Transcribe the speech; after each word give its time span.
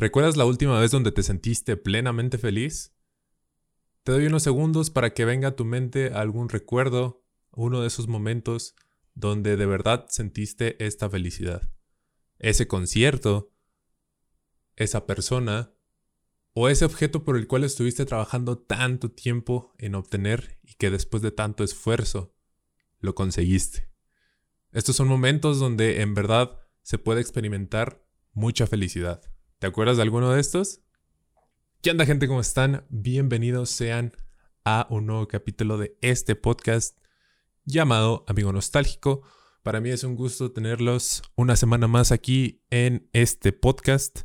¿Recuerdas 0.00 0.38
la 0.38 0.46
última 0.46 0.80
vez 0.80 0.90
donde 0.92 1.12
te 1.12 1.22
sentiste 1.22 1.76
plenamente 1.76 2.38
feliz? 2.38 2.94
Te 4.02 4.12
doy 4.12 4.28
unos 4.28 4.42
segundos 4.42 4.88
para 4.88 5.12
que 5.12 5.26
venga 5.26 5.48
a 5.48 5.56
tu 5.56 5.66
mente 5.66 6.06
algún 6.14 6.48
recuerdo, 6.48 7.22
uno 7.50 7.82
de 7.82 7.88
esos 7.88 8.08
momentos 8.08 8.74
donde 9.12 9.58
de 9.58 9.66
verdad 9.66 10.06
sentiste 10.08 10.82
esta 10.82 11.10
felicidad. 11.10 11.70
Ese 12.38 12.66
concierto, 12.66 13.52
esa 14.74 15.04
persona 15.04 15.74
o 16.54 16.70
ese 16.70 16.86
objeto 16.86 17.22
por 17.22 17.36
el 17.36 17.46
cual 17.46 17.64
estuviste 17.64 18.06
trabajando 18.06 18.56
tanto 18.56 19.10
tiempo 19.10 19.74
en 19.76 19.94
obtener 19.94 20.58
y 20.62 20.76
que 20.76 20.90
después 20.90 21.22
de 21.22 21.30
tanto 21.30 21.62
esfuerzo 21.62 22.34
lo 23.00 23.14
conseguiste. 23.14 23.90
Estos 24.72 24.96
son 24.96 25.08
momentos 25.08 25.58
donde 25.58 26.00
en 26.00 26.14
verdad 26.14 26.58
se 26.80 26.96
puede 26.96 27.20
experimentar 27.20 28.02
mucha 28.32 28.66
felicidad. 28.66 29.29
¿Te 29.60 29.66
acuerdas 29.66 29.98
de 29.98 30.04
alguno 30.04 30.32
de 30.32 30.40
estos? 30.40 30.80
¿Qué 31.82 31.90
onda 31.90 32.06
gente? 32.06 32.26
¿Cómo 32.26 32.40
están? 32.40 32.86
Bienvenidos 32.88 33.68
sean 33.68 34.12
a 34.64 34.86
un 34.88 35.04
nuevo 35.04 35.28
capítulo 35.28 35.76
de 35.76 35.98
este 36.00 36.34
podcast 36.34 36.96
llamado 37.66 38.24
Amigo 38.26 38.54
Nostálgico. 38.54 39.20
Para 39.62 39.82
mí 39.82 39.90
es 39.90 40.02
un 40.02 40.16
gusto 40.16 40.50
tenerlos 40.50 41.20
una 41.36 41.56
semana 41.56 41.88
más 41.88 42.10
aquí 42.10 42.62
en 42.70 43.10
este 43.12 43.52
podcast. 43.52 44.20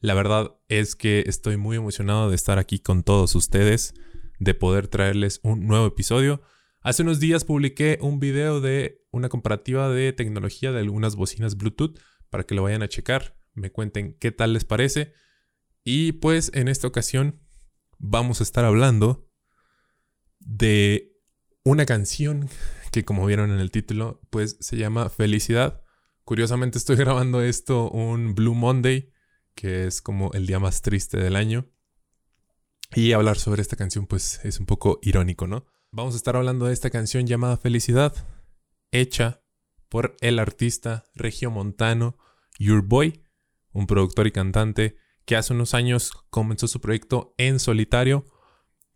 La 0.00 0.14
verdad 0.14 0.56
es 0.66 0.96
que 0.96 1.22
estoy 1.28 1.56
muy 1.56 1.76
emocionado 1.76 2.28
de 2.28 2.34
estar 2.34 2.58
aquí 2.58 2.80
con 2.80 3.04
todos 3.04 3.36
ustedes, 3.36 3.94
de 4.40 4.54
poder 4.54 4.88
traerles 4.88 5.38
un 5.44 5.64
nuevo 5.68 5.86
episodio. 5.86 6.42
Hace 6.80 7.04
unos 7.04 7.20
días 7.20 7.44
publiqué 7.44 7.98
un 8.00 8.18
video 8.18 8.60
de 8.60 9.00
una 9.12 9.28
comparativa 9.28 9.88
de 9.88 10.12
tecnología 10.12 10.72
de 10.72 10.80
algunas 10.80 11.14
bocinas 11.14 11.56
Bluetooth 11.56 12.00
para 12.30 12.42
que 12.42 12.56
lo 12.56 12.64
vayan 12.64 12.82
a 12.82 12.88
checar 12.88 13.40
me 13.54 13.70
cuenten 13.70 14.16
qué 14.18 14.32
tal 14.32 14.52
les 14.52 14.64
parece. 14.64 15.12
Y 15.84 16.12
pues 16.12 16.50
en 16.54 16.68
esta 16.68 16.86
ocasión 16.86 17.40
vamos 17.98 18.40
a 18.40 18.44
estar 18.44 18.64
hablando 18.64 19.28
de 20.38 21.16
una 21.64 21.86
canción 21.86 22.48
que 22.90 23.04
como 23.04 23.26
vieron 23.26 23.50
en 23.50 23.58
el 23.58 23.70
título, 23.70 24.20
pues 24.30 24.56
se 24.60 24.76
llama 24.76 25.08
Felicidad. 25.08 25.82
Curiosamente 26.24 26.78
estoy 26.78 26.96
grabando 26.98 27.42
esto 27.42 27.90
un 27.90 28.34
Blue 28.34 28.54
Monday, 28.54 29.12
que 29.54 29.86
es 29.86 30.02
como 30.02 30.30
el 30.32 30.46
día 30.46 30.58
más 30.58 30.82
triste 30.82 31.18
del 31.18 31.36
año. 31.36 31.66
Y 32.94 33.12
hablar 33.12 33.38
sobre 33.38 33.62
esta 33.62 33.76
canción 33.76 34.06
pues 34.06 34.40
es 34.44 34.60
un 34.60 34.66
poco 34.66 34.98
irónico, 35.02 35.46
¿no? 35.46 35.66
Vamos 35.90 36.14
a 36.14 36.16
estar 36.18 36.36
hablando 36.36 36.66
de 36.66 36.74
esta 36.74 36.90
canción 36.90 37.26
llamada 37.26 37.56
Felicidad, 37.56 38.14
hecha 38.90 39.42
por 39.88 40.16
el 40.20 40.38
artista 40.38 41.04
regiomontano 41.14 42.18
Your 42.58 42.82
Boy, 42.82 43.22
un 43.72 43.86
productor 43.86 44.26
y 44.26 44.32
cantante 44.32 44.96
que 45.24 45.36
hace 45.36 45.52
unos 45.52 45.74
años 45.74 46.12
comenzó 46.30 46.68
su 46.68 46.80
proyecto 46.80 47.34
en 47.38 47.58
solitario, 47.58 48.24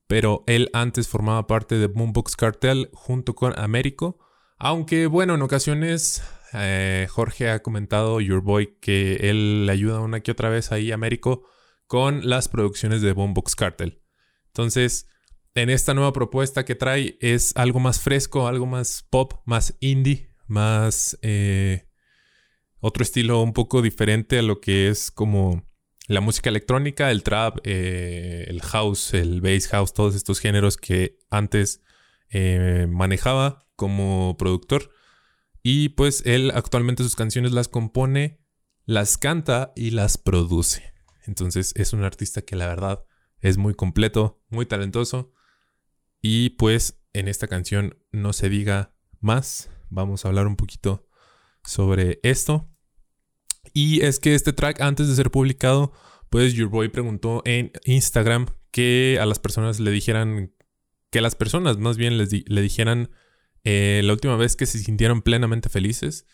pero 0.07 0.45
él 0.47 0.71
antes 0.73 1.09
formaba 1.09 1.47
parte 1.47 1.77
de 1.77 1.87
Boombox 1.87 2.37
Cartel 2.37 2.91
junto 2.93 3.35
con 3.35 3.59
Américo. 3.59 4.19
Aunque 4.59 5.07
bueno, 5.07 5.35
en 5.35 5.43
ocasiones 5.43 6.23
eh, 6.53 7.07
Jorge 7.11 7.51
ha 7.51 7.63
comentado, 7.63 8.21
Your 8.21 8.41
Boy, 8.41 8.79
que 8.81 9.17
él 9.31 9.67
le 9.67 9.73
ayuda 9.73 10.01
una 10.01 10.21
que 10.21 10.31
otra 10.31 10.49
vez 10.49 10.73
ahí 10.73 10.91
a 10.91 10.95
Américo 10.95 11.45
con 11.87 12.29
las 12.29 12.49
producciones 12.49 13.03
de 13.03 13.13
Boombox 13.13 13.55
Cartel. 13.55 14.03
Entonces, 14.49 15.09
en 15.55 15.71
esta 15.71 15.95
nueva 15.95 16.13
propuesta 16.13 16.65
que 16.65 16.75
trae 16.75 17.17
es 17.21 17.57
algo 17.57 17.81
más 17.81 18.01
fresco, 18.01 18.47
algo 18.47 18.67
más 18.67 19.07
pop, 19.11 19.35
más 19.45 19.77
indie, 19.81 20.31
más 20.47 21.19
eh, 21.23 21.86
otro 22.81 23.03
estilo 23.03 23.43
un 23.43 23.53
poco 23.53 23.83
diferente 23.83 24.39
a 24.39 24.43
lo 24.43 24.61
que 24.61 24.89
es 24.89 25.11
como 25.11 25.67
la 26.09 26.21
música 26.21 26.51
electrónica, 26.51 27.11
el 27.11 27.23
trap, 27.23 27.59
eh, 27.65 28.45
el 28.49 28.63
house, 28.63 29.15
el 29.15 29.41
bass 29.41 29.69
house, 29.69 29.93
todos 29.93 30.15
estos 30.15 30.39
géneros 30.39 30.77
que 30.77 31.19
antes 31.31 31.83
eh, 32.31 32.87
manejaba 32.89 33.67
como 33.75 34.37
productor. 34.39 34.91
Y 35.62 35.91
pues 35.91 36.23
él 36.27 36.53
actualmente 36.55 37.03
sus 37.03 37.17
canciones 37.17 37.53
las 37.53 37.69
compone, 37.69 38.41
las 38.84 39.19
canta 39.19 39.73
y 39.75 39.91
las 39.91 40.17
produce. 40.17 40.95
Entonces 41.27 41.73
es 41.75 41.93
un 41.93 42.05
artista 42.05 42.43
que 42.43 42.55
la 42.55 42.69
verdad 42.69 43.05
es 43.41 43.59
muy 43.59 43.75
completo, 43.75 44.41
muy 44.49 44.67
talentoso. 44.67 45.33
Y 46.23 46.50
pues 46.50 47.03
en 47.12 47.29
esta 47.29 47.49
canción 47.49 47.99
no 48.12 48.33
se 48.33 48.49
diga 48.49 48.95
más. 49.21 49.71
Vamos 49.91 50.25
a 50.25 50.29
hablar 50.29 50.47
un 50.47 50.56
poquito 50.56 51.09
sobre 51.65 52.21
esto. 52.23 52.71
Y 53.76 54.03
es 54.06 54.20
que 54.20 54.34
este 54.34 54.54
track, 54.54 54.81
antes 54.81 55.06
de 55.06 55.14
ser 55.14 55.31
publicado, 55.31 55.92
pues 56.31 56.54
Your 56.54 56.70
Boy 56.70 56.88
preguntó 56.88 57.42
en 57.44 57.72
Instagram 57.84 58.47
que 58.70 59.19
a 59.20 59.26
las 59.26 59.38
personas 59.38 59.81
le 59.81 59.91
dijeran, 59.91 60.54
que 61.10 61.20
las 61.20 61.34
personas 61.34 61.76
más 61.76 61.98
bien 61.98 62.16
les 62.16 62.32
le 62.32 62.62
dijeran 62.62 63.10
eh, 63.64 64.00
la 64.03 64.14
última 64.14 64.34
vez 64.37 64.56
que 64.56 64.64
se 64.64 64.78
sintieron 64.78 65.20
plenamente 65.20 65.69
felices. 65.69 66.25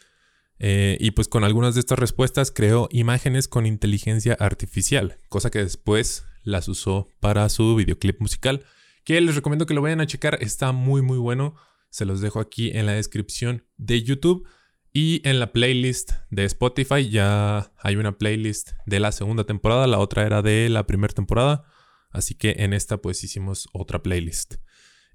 Eh, 0.60 0.96
y 1.00 1.10
pues 1.10 1.26
con 1.26 1.42
algunas 1.42 1.74
de 1.74 1.80
estas 1.80 1.98
respuestas 1.98 2.52
creó 2.52 2.88
imágenes 2.92 3.48
con 3.48 3.66
inteligencia 3.66 4.34
artificial, 4.34 5.18
cosa 5.28 5.50
que 5.50 5.64
después 5.64 6.24
las 6.44 6.68
usó 6.68 7.08
para 7.18 7.48
su 7.48 7.74
videoclip 7.74 8.20
musical, 8.20 8.64
que 9.02 9.20
les 9.20 9.34
recomiendo 9.34 9.66
que 9.66 9.74
lo 9.74 9.82
vayan 9.82 10.00
a 10.00 10.06
checar, 10.06 10.38
está 10.40 10.70
muy 10.70 11.02
muy 11.02 11.18
bueno, 11.18 11.56
se 11.90 12.04
los 12.04 12.20
dejo 12.20 12.38
aquí 12.38 12.70
en 12.72 12.86
la 12.86 12.92
descripción 12.92 13.66
de 13.78 14.00
YouTube. 14.00 14.46
Y 14.92 15.26
en 15.26 15.40
la 15.40 15.52
playlist 15.52 16.12
de 16.30 16.44
Spotify 16.44 17.08
ya 17.08 17.72
hay 17.78 17.96
una 17.96 18.18
playlist 18.18 18.72
de 18.84 19.00
la 19.00 19.10
segunda 19.10 19.44
temporada, 19.44 19.86
la 19.86 19.98
otra 19.98 20.26
era 20.26 20.42
de 20.42 20.68
la 20.68 20.86
primera 20.86 21.14
temporada, 21.14 21.64
así 22.10 22.34
que 22.34 22.56
en 22.58 22.74
esta 22.74 22.98
pues 22.98 23.24
hicimos 23.24 23.68
otra 23.72 24.02
playlist. 24.02 24.56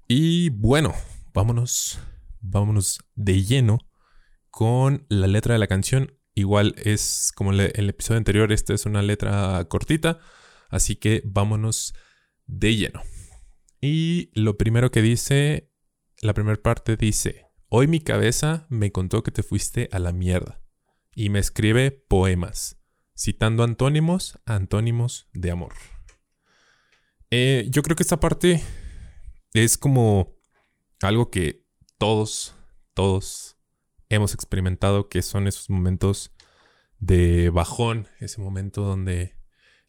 Y 0.08 0.50
bueno, 0.50 0.94
vámonos, 1.32 2.00
vámonos 2.40 2.98
de 3.14 3.44
lleno 3.44 3.78
con 4.50 5.06
la 5.08 5.28
letra 5.28 5.52
de 5.52 5.60
la 5.60 5.68
canción. 5.68 6.12
Igual 6.34 6.74
es 6.78 7.32
como 7.34 7.52
el 7.52 7.88
episodio 7.88 8.18
anterior, 8.18 8.50
esta 8.50 8.74
es 8.74 8.84
una 8.86 9.02
letra 9.02 9.64
cortita, 9.68 10.18
así 10.70 10.96
que 10.96 11.22
vámonos 11.24 11.94
de 12.46 12.74
lleno. 12.74 13.02
Y 13.80 14.30
lo 14.34 14.56
primero 14.56 14.90
que 14.90 15.02
dice, 15.02 15.70
la 16.20 16.34
primera 16.34 16.60
parte 16.60 16.96
dice, 16.96 17.47
Hoy 17.70 17.86
mi 17.86 18.00
cabeza 18.00 18.66
me 18.70 18.92
contó 18.92 19.22
que 19.22 19.30
te 19.30 19.42
fuiste 19.42 19.90
a 19.92 19.98
la 19.98 20.10
mierda 20.10 20.62
y 21.14 21.28
me 21.28 21.38
escribe 21.38 21.90
poemas, 21.90 22.80
citando 23.14 23.62
antónimos, 23.62 24.38
antónimos 24.46 25.28
de 25.34 25.50
amor. 25.50 25.74
Eh, 27.30 27.66
yo 27.68 27.82
creo 27.82 27.94
que 27.94 28.04
esta 28.04 28.20
parte 28.20 28.62
es 29.52 29.76
como 29.76 30.34
algo 31.02 31.30
que 31.30 31.66
todos, 31.98 32.54
todos 32.94 33.58
hemos 34.08 34.32
experimentado, 34.32 35.10
que 35.10 35.20
son 35.20 35.46
esos 35.46 35.68
momentos 35.68 36.34
de 36.98 37.50
bajón, 37.50 38.08
ese 38.18 38.40
momento 38.40 38.80
donde 38.80 39.36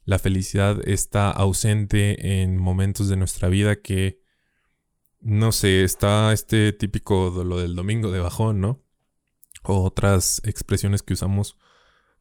la 0.04 0.20
felicidad 0.20 0.86
está 0.86 1.32
ausente 1.32 2.42
en 2.42 2.58
momentos 2.58 3.08
de 3.08 3.16
nuestra 3.16 3.48
vida 3.48 3.78
que 3.78 4.20
no 5.22 5.52
sé, 5.52 5.84
está 5.84 6.32
este 6.34 6.74
típico 6.74 7.44
lo 7.44 7.60
del 7.60 7.76
domingo 7.76 8.12
de 8.12 8.20
bajón, 8.20 8.62
¿no? 8.62 8.84
O 9.64 9.84
otras 9.84 10.42
expresiones 10.46 11.04
que 11.04 11.14
usamos 11.14 11.58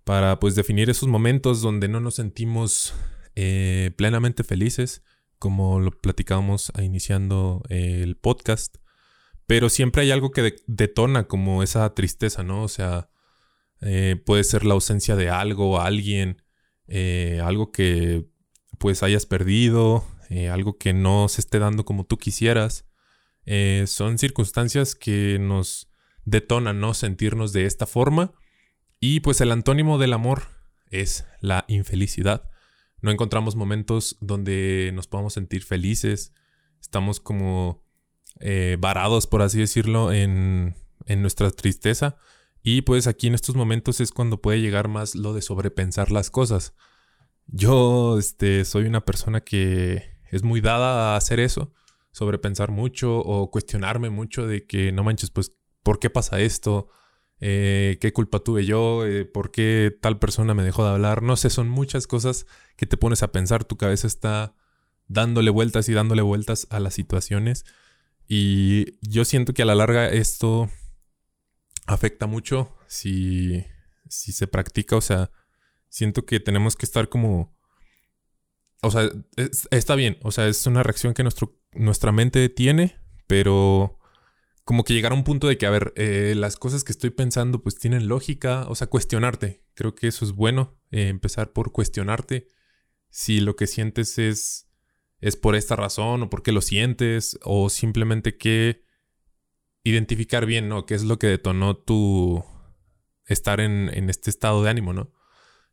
para 0.05 0.41
pues 0.41 0.55
definir 0.55 0.91
esos 0.91 1.09
momentos 1.09 1.61
donde 1.61 1.87
no 1.87 2.01
nos 2.01 2.17
sentimos 2.17 2.95
eh, 3.35 3.93
plenamente 3.97 4.43
felices, 4.43 5.03
como 5.39 5.81
lo 5.81 5.93
platicábamos 5.93 6.73
iniciando 6.83 7.63
el 7.69 8.17
podcast. 8.17 8.79
Pero 9.47 9.69
siempre 9.69 10.03
hay 10.03 10.11
algo 10.11 10.31
que 10.31 10.57
detona 10.67 11.29
como 11.29 11.63
esa 11.63 11.95
tristeza, 11.95 12.43
¿no? 12.43 12.65
O 12.65 12.69
sea, 12.69 13.11
eh, 13.81 14.21
puede 14.27 14.45
ser 14.45 14.65
la 14.65 14.75
ausencia 14.75 15.15
de 15.15 15.31
algo, 15.31 15.81
alguien, 15.81 16.43
eh, 16.89 17.41
algo 17.45 17.71
que 17.71 18.27
pues 18.79 19.03
hayas 19.03 19.27
perdido, 19.27 20.05
algo 20.51 20.79
que 20.79 20.93
no 20.93 21.29
se 21.29 21.41
esté 21.41 21.59
dando 21.59 21.85
como 21.85 22.05
tú 22.05 22.17
quisieras. 22.19 22.88
Eh, 23.51 23.85
son 23.87 24.19
circunstancias 24.19 24.95
que 24.95 25.39
nos 25.41 25.89
detonan, 26.27 26.81
¿no? 26.81 26.93
Sentirnos 26.93 27.55
de 27.55 27.65
esta 27.65 27.87
forma. 27.87 28.35
Y 29.01 29.21
pues 29.21 29.41
el 29.41 29.51
antónimo 29.53 29.97
del 29.97 30.13
amor 30.13 30.43
es 30.91 31.25
la 31.41 31.65
infelicidad. 31.67 32.51
No 33.01 33.11
encontramos 33.11 33.57
momentos 33.57 34.19
donde 34.21 34.91
nos 34.93 35.07
podamos 35.07 35.33
sentir 35.33 35.65
felices. 35.65 36.35
Estamos 36.79 37.21
como 37.21 37.83
eh, 38.41 38.77
varados, 38.79 39.27
por 39.27 39.41
así 39.41 39.59
decirlo, 39.59 40.13
en, 40.13 40.77
en 41.07 41.23
nuestra 41.23 41.51
tristeza. 41.51 42.19
Y 42.63 42.83
pues 42.83 43.07
aquí 43.07 43.29
en 43.29 43.35
estos 43.35 43.57
momentos 43.57 44.03
es 44.03 44.13
cuando 44.13 44.43
puede 44.43 44.61
llegar 44.61 44.89
más 44.89 45.15
lo 45.15 45.33
de 45.33 45.41
sobrepensar 45.41 46.11
las 46.11 46.29
cosas. 46.29 46.75
Yo 47.47 48.19
este, 48.19 48.67
soy 48.67 48.85
una 48.85 49.07
persona 49.07 49.41
que 49.41 50.05
es 50.31 50.43
muy 50.43 50.61
dada 50.61 51.15
a 51.15 51.17
hacer 51.17 51.41
eso 51.41 51.73
sobrepensar 52.19 52.71
mucho 52.71 53.19
o 53.19 53.51
cuestionarme 53.51 54.11
mucho 54.11 54.47
de 54.47 54.67
que 54.67 54.93
no 54.93 55.05
manches, 55.05 55.31
pues, 55.31 55.53
¿por 55.83 55.99
qué 55.99 56.11
pasa 56.11 56.41
esto? 56.41 56.89
eh, 57.41 57.99
qué 58.01 58.13
culpa 58.13 58.41
tuve 58.41 58.65
yo, 58.65 59.07
eh, 59.07 59.25
por 59.25 59.51
qué 59.51 59.97
tal 60.01 60.19
persona 60.19 60.55
me 60.55 60.63
dejó 60.63 60.85
de 60.85 60.91
hablar. 60.91 61.23
No 61.23 61.37
sé, 61.37 61.51
son 61.51 61.69
muchas 61.69 62.07
cosas 62.07 62.47
que 62.77 62.87
te 62.87 62.97
pones 62.97 63.23
a 63.23 63.33
pensar. 63.33 63.65
Tu 63.65 63.77
cabeza 63.77 64.07
está 64.07 64.55
dándole 65.07 65.51
vueltas 65.51 65.89
y 65.89 65.93
dándole 65.95 66.23
vueltas 66.23 66.67
a 66.71 66.81
las 66.81 66.95
situaciones. 66.95 67.65
Y 68.27 68.99
yo 69.09 69.25
siento 69.25 69.55
que 69.55 69.63
a 69.63 69.67
la 69.67 69.75
larga 69.75 70.09
esto 70.09 70.69
afecta 71.87 72.27
mucho 72.27 72.77
si, 72.89 73.65
si 74.09 74.33
se 74.33 74.47
practica. 74.47 74.97
O 74.97 75.01
sea, 75.01 75.31
siento 75.89 76.27
que 76.27 76.41
tenemos 76.41 76.77
que 76.77 76.87
estar 76.87 77.09
como... 77.09 77.57
O 78.83 78.91
sea, 78.91 79.11
está 79.71 79.95
bien. 79.97 80.19
O 80.23 80.31
sea, 80.31 80.47
es 80.47 80.67
una 80.67 80.83
reacción 80.83 81.15
que 81.15 81.23
nuestro, 81.23 81.58
nuestra 81.73 82.13
mente 82.13 82.49
tiene, 82.49 82.97
pero 83.27 83.99
como 84.65 84.85
que 84.85 84.93
llegar 84.93 85.13
a 85.13 85.15
un 85.15 85.25
punto 85.25 85.47
de 85.47 85.57
que, 85.57 85.67
a 85.67 85.71
ver, 85.71 85.95
eh, 85.97 86.35
las 86.37 86.57
cosas 86.57 86.85
que 86.85 86.93
estoy 86.93 87.11
pensando 87.11 87.63
pues 87.63 87.79
tienen 87.79 88.07
lógica, 88.07 88.67
o 88.69 88.75
sea, 88.75 88.89
cuestionarte. 88.89 89.65
Creo 89.75 89.95
que 89.95 90.09
eso 90.09 90.25
es 90.25 90.33
bueno, 90.33 90.79
eh, 90.91 91.09
empezar 91.09 91.53
por 91.53 91.73
cuestionarte 91.73 92.49
si 93.09 93.41
lo 93.41 93.57
que 93.57 93.67
sientes 93.67 94.19
es, 94.19 94.69
es 95.21 95.37
por 95.37 95.57
esta 95.57 95.75
razón 95.75 96.23
o 96.23 96.31
por 96.31 96.43
qué 96.43 96.53
lo 96.53 96.61
sientes 96.61 97.39
o 97.45 97.71
simplemente 97.71 98.37
que 98.37 98.85
identificar 99.85 100.45
bien, 100.45 100.69
¿no? 100.69 100.85
¿Qué 100.85 100.95
es 100.95 101.05
lo 101.05 101.19
que 101.19 101.29
detonó 101.29 101.77
tu 101.77 102.45
estar 103.25 103.61
en, 103.61 103.91
en 103.95 104.11
este 104.11 104.29
estado 104.29 104.63
de 104.63 104.69
ánimo, 104.69 104.93
¿no? 104.93 105.13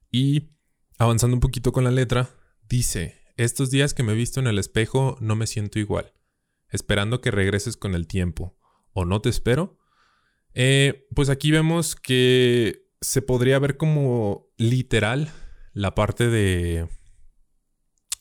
Y 0.09 0.51
avanzando 0.97 1.35
un 1.35 1.41
poquito 1.41 1.73
con 1.73 1.83
la 1.83 1.91
letra, 1.91 2.29
dice, 2.63 3.24
estos 3.37 3.71
días 3.71 3.93
que 3.93 4.03
me 4.03 4.13
he 4.13 4.15
visto 4.15 4.39
en 4.39 4.47
el 4.47 4.59
espejo 4.59 5.17
no 5.19 5.35
me 5.35 5.47
siento 5.47 5.79
igual, 5.79 6.13
esperando 6.69 7.21
que 7.21 7.31
regreses 7.31 7.77
con 7.77 7.95
el 7.95 8.07
tiempo 8.07 8.57
o 8.93 9.05
no 9.05 9.21
te 9.21 9.29
espero. 9.29 9.77
Eh, 10.53 11.07
pues 11.13 11.29
aquí 11.29 11.51
vemos 11.51 11.95
que 11.95 12.87
se 13.01 13.21
podría 13.21 13.59
ver 13.59 13.77
como 13.77 14.47
literal 14.57 15.31
la 15.73 15.93
parte 15.93 16.29
de 16.29 16.87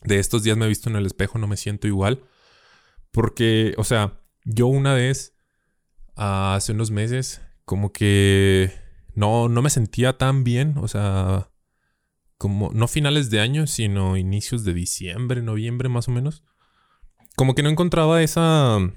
de 0.04 0.18
estos 0.18 0.42
días 0.42 0.56
me 0.56 0.66
he 0.66 0.68
visto 0.68 0.88
en 0.88 0.96
el 0.96 1.06
espejo, 1.06 1.38
no 1.38 1.46
me 1.46 1.56
siento 1.56 1.88
igual. 1.88 2.22
Porque, 3.10 3.74
o 3.78 3.84
sea, 3.84 4.20
yo 4.44 4.66
una 4.66 4.94
vez, 4.94 5.36
hace 6.14 6.72
unos 6.72 6.90
meses, 6.90 7.40
como 7.64 7.92
que 7.92 8.72
no, 9.14 9.48
no 9.48 9.62
me 9.62 9.70
sentía 9.70 10.18
tan 10.18 10.44
bien, 10.44 10.76
o 10.78 10.88
sea, 10.88 11.50
como 12.44 12.70
no 12.74 12.88
finales 12.88 13.30
de 13.30 13.40
año, 13.40 13.66
sino 13.66 14.18
inicios 14.18 14.64
de 14.64 14.74
diciembre, 14.74 15.40
noviembre 15.40 15.88
más 15.88 16.08
o 16.08 16.10
menos. 16.10 16.44
Como 17.36 17.54
que 17.54 17.62
no 17.62 17.70
encontraba 17.70 18.22
esa 18.22 18.92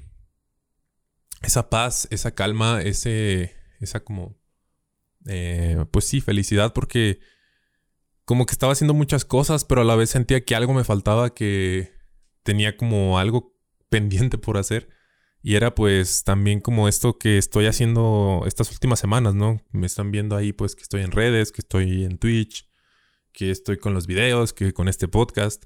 esa 1.44 1.70
paz, 1.70 2.10
esa 2.12 2.36
calma, 2.36 2.82
ese, 2.82 3.56
esa 3.80 4.02
como, 4.02 4.38
eh, 5.28 5.86
pues 5.92 6.04
sí, 6.04 6.20
felicidad 6.20 6.74
porque 6.74 7.22
como 8.26 8.46
que 8.46 8.52
estaba 8.52 8.74
haciendo 8.74 8.94
muchas 8.94 9.24
cosas, 9.24 9.64
pero 9.64 9.80
a 9.80 9.86
la 9.86 9.96
vez 9.96 10.10
sentía 10.10 10.44
que 10.44 10.54
algo 10.54 10.74
me 10.74 10.84
faltaba, 10.84 11.34
que 11.34 11.94
tenía 12.44 12.76
como 12.76 13.18
algo 13.18 13.56
pendiente 13.90 14.38
por 14.38 14.58
hacer. 14.58 14.90
Y 15.42 15.56
era 15.56 15.74
pues 15.74 16.26
también 16.26 16.60
como 16.60 16.90
esto 16.90 17.18
que 17.18 17.38
estoy 17.38 17.68
haciendo 17.68 18.44
estas 18.46 18.74
últimas 18.74 19.00
semanas, 19.00 19.36
¿no? 19.36 19.62
Me 19.72 19.88
están 19.88 20.12
viendo 20.12 20.36
ahí 20.36 20.52
pues 20.52 20.76
que 20.76 20.82
estoy 20.82 21.04
en 21.04 21.12
redes, 21.12 21.54
que 21.54 21.62
estoy 21.62 22.04
en 22.04 22.18
Twitch, 22.18 22.67
que 23.38 23.52
estoy 23.52 23.78
con 23.78 23.94
los 23.94 24.08
videos, 24.08 24.52
que 24.52 24.74
con 24.74 24.88
este 24.88 25.08
podcast. 25.08 25.66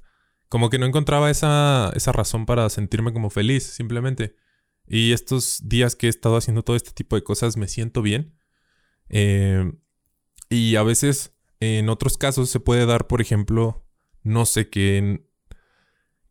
Como 0.49 0.69
que 0.69 0.77
no 0.77 0.85
encontraba 0.85 1.31
esa, 1.31 1.89
esa 1.95 2.11
razón 2.11 2.45
para 2.45 2.69
sentirme 2.69 3.13
como 3.13 3.29
feliz, 3.29 3.63
simplemente. 3.63 4.35
Y 4.85 5.13
estos 5.13 5.61
días 5.63 5.95
que 5.95 6.07
he 6.07 6.09
estado 6.09 6.35
haciendo 6.35 6.63
todo 6.63 6.75
este 6.75 6.91
tipo 6.91 7.15
de 7.15 7.23
cosas 7.23 7.55
me 7.55 7.69
siento 7.69 8.01
bien. 8.01 8.37
Eh, 9.07 9.71
y 10.49 10.75
a 10.75 10.83
veces, 10.83 11.33
en 11.61 11.87
otros 11.87 12.17
casos, 12.17 12.49
se 12.49 12.59
puede 12.59 12.85
dar, 12.85 13.07
por 13.07 13.21
ejemplo, 13.21 13.87
no 14.21 14.45
sé, 14.45 14.69
que, 14.69 15.25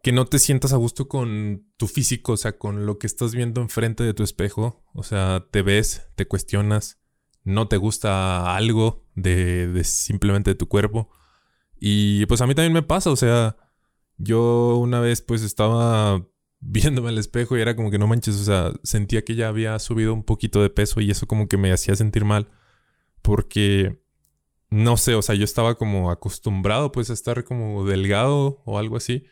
que 0.03 0.13
no 0.13 0.27
te 0.27 0.41
sientas 0.41 0.75
a 0.75 0.77
gusto 0.77 1.09
con 1.09 1.73
tu 1.79 1.87
físico, 1.87 2.33
o 2.33 2.37
sea, 2.37 2.59
con 2.59 2.85
lo 2.85 2.99
que 2.99 3.07
estás 3.07 3.35
viendo 3.35 3.63
enfrente 3.63 4.05
de 4.05 4.13
tu 4.13 4.25
espejo. 4.25 4.85
O 4.93 5.05
sea, 5.05 5.47
te 5.51 5.63
ves, 5.63 6.07
te 6.17 6.27
cuestionas, 6.27 7.01
no 7.45 7.67
te 7.67 7.79
gusta 7.79 8.55
algo 8.55 9.09
de, 9.15 9.69
de 9.69 9.85
simplemente 9.85 10.51
de 10.51 10.55
tu 10.55 10.69
cuerpo. 10.69 11.09
Y 11.81 12.27
pues 12.27 12.43
a 12.43 12.47
mí 12.47 12.55
también 12.55 12.75
me 12.75 12.83
pasa, 12.83 13.11
o 13.11 13.17
sea, 13.17 13.57
yo 14.19 14.77
una 14.77 15.01
vez 15.01 15.23
pues 15.23 15.43
estaba 15.43 16.27
viéndome 16.61 17.09
al 17.09 17.19
espejo 17.19 17.57
y 17.57 17.63
era 17.63 17.75
como 17.75 17.91
que 17.91 17.99
no 17.99 18.07
manches, 18.07 18.37
o 18.37 18.45
sea, 18.45 18.73
sentía 18.85 19.25
que 19.25 19.35
ya 19.35 19.49
había 19.49 19.79
subido 19.79 20.13
un 20.15 20.23
poquito 20.23 20.63
de 20.63 20.71
peso 20.71 21.01
y 21.01 21.11
eso 21.11 21.27
como 21.27 21.49
que 21.49 21.57
me 21.57 21.73
hacía 21.73 21.97
sentir 21.97 22.25
mal 22.25 22.49
porque 23.23 24.03
no 24.69 24.97
sé, 24.99 25.15
o 25.15 25.23
sea, 25.23 25.35
yo 25.35 25.45
estaba 25.45 25.77
como 25.77 26.11
acostumbrado 26.11 26.93
pues 26.93 27.11
a 27.11 27.15
estar 27.15 27.45
como 27.45 27.85
delgado 27.87 28.63
o 28.67 28.79
algo 28.79 28.97
así 28.97 29.25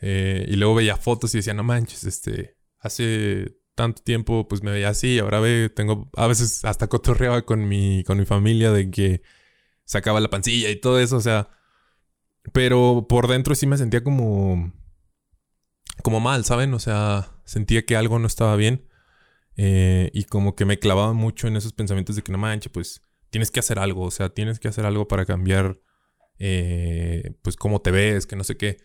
eh, 0.00 0.46
y 0.48 0.56
luego 0.56 0.74
veía 0.74 0.96
fotos 0.96 1.34
y 1.34 1.38
decía, 1.38 1.54
no 1.54 1.62
manches, 1.64 2.04
este, 2.04 2.56
hace 2.80 3.56
tanto 3.76 4.02
tiempo 4.02 4.48
pues 4.48 4.62
me 4.62 4.72
veía 4.72 4.88
así, 4.90 5.20
ahora 5.20 5.40
ve, 5.40 5.70
tengo, 5.74 6.10
a 6.16 6.26
veces 6.26 6.64
hasta 6.64 6.88
cotorreaba 6.88 7.42
con 7.42 7.68
mi, 7.68 8.02
con 8.04 8.18
mi 8.18 8.24
familia 8.26 8.72
de 8.72 8.90
que 8.90 9.22
sacaba 9.84 10.20
la 10.20 10.30
pancilla 10.30 10.70
y 10.70 10.80
todo 10.80 10.98
eso, 11.00 11.16
o 11.16 11.20
sea, 11.20 11.48
pero 12.52 13.06
por 13.08 13.28
dentro 13.28 13.54
sí 13.54 13.66
me 13.66 13.78
sentía 13.78 14.02
como 14.02 14.72
como 16.02 16.20
mal, 16.20 16.44
¿saben? 16.44 16.74
O 16.74 16.78
sea, 16.78 17.32
sentía 17.44 17.84
que 17.84 17.96
algo 17.96 18.18
no 18.18 18.26
estaba 18.26 18.56
bien. 18.56 18.86
Eh, 19.56 20.10
y 20.12 20.24
como 20.24 20.54
que 20.54 20.64
me 20.64 20.78
clavaba 20.78 21.14
mucho 21.14 21.48
en 21.48 21.56
esos 21.56 21.72
pensamientos 21.72 22.16
de 22.16 22.22
que 22.22 22.32
no 22.32 22.38
manches, 22.38 22.70
pues 22.70 23.02
tienes 23.30 23.50
que 23.50 23.60
hacer 23.60 23.78
algo, 23.78 24.02
o 24.02 24.10
sea, 24.10 24.28
tienes 24.28 24.60
que 24.60 24.68
hacer 24.68 24.84
algo 24.84 25.08
para 25.08 25.24
cambiar, 25.24 25.80
eh, 26.38 27.34
pues 27.42 27.56
cómo 27.56 27.80
te 27.80 27.90
ves, 27.90 28.26
que 28.26 28.36
no 28.36 28.44
sé 28.44 28.56
qué. 28.56 28.78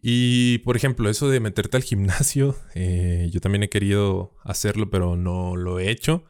Y 0.00 0.58
por 0.58 0.76
ejemplo, 0.76 1.08
eso 1.10 1.28
de 1.28 1.40
meterte 1.40 1.76
al 1.76 1.82
gimnasio, 1.82 2.56
eh, 2.74 3.28
yo 3.32 3.40
también 3.40 3.64
he 3.64 3.68
querido 3.68 4.36
hacerlo, 4.44 4.90
pero 4.90 5.16
no 5.16 5.56
lo 5.56 5.78
he 5.78 5.90
hecho. 5.90 6.24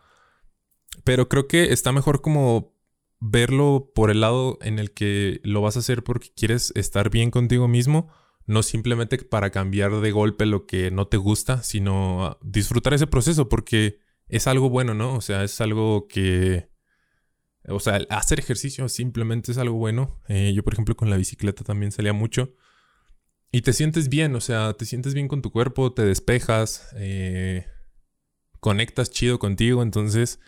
Pero 1.05 1.29
creo 1.29 1.49
que 1.49 1.73
está 1.73 1.93
mejor 1.93 2.23
como 2.23 2.74
verlo 3.21 3.91
por 3.95 4.11
el 4.11 4.21
lado 4.21 4.59
en 4.61 4.79
el 4.79 4.93
que 4.93 5.41
lo 5.45 5.63
vas 5.63 5.77
a 5.77 5.81
hacer 5.81 6.05
porque 6.05 6.31
quieres 6.35 6.73
estar 6.75 7.11
bien 7.11 7.31
contigo 7.31 7.69
mismo 7.69 8.11
no 8.47 8.63
simplemente 8.63 9.19
para 9.19 9.51
cambiar 9.51 10.01
de 10.01 10.11
golpe 10.11 10.47
lo 10.47 10.67
que 10.67 10.91
no 10.91 11.07
te 11.07 11.17
gusta, 11.17 11.63
sino 11.63 12.39
disfrutar 12.43 12.95
ese 12.95 13.07
proceso 13.07 13.49
porque 13.49 13.99
es 14.29 14.47
algo 14.47 14.69
bueno, 14.71 14.95
¿no? 14.95 15.15
O 15.15 15.21
sea, 15.21 15.45
es 15.45 15.61
algo 15.61 16.07
que... 16.09 16.69
O 17.67 17.81
sea, 17.81 18.01
hacer 18.11 18.39
ejercicio 18.39 18.87
simplemente 18.91 19.53
es 19.53 19.59
algo 19.59 19.79
bueno. 19.79 20.21
Eh, 20.29 20.53
yo, 20.55 20.63
por 20.63 20.75
ejemplo, 20.75 20.97
con 20.97 21.09
la 21.09 21.17
bicicleta 21.17 21.65
también 21.65 21.93
salía 21.93 22.13
mucho. 22.13 22.55
Y 23.51 23.63
te 23.63 23.73
sientes 23.73 24.11
bien, 24.11 24.35
o 24.35 24.41
sea, 24.41 24.75
te 24.75 24.85
sientes 24.85 25.15
bien 25.15 25.29
con 25.29 25.41
tu 25.41 25.51
cuerpo, 25.51 25.95
te 25.95 26.05
despejas, 26.05 26.89
eh, 26.97 27.67
conectas 28.61 29.11
chido 29.11 29.39
contigo, 29.39 29.83
entonces 29.83 30.41